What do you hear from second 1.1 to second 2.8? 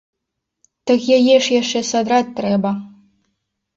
яе ж яшчэ садраць трэба.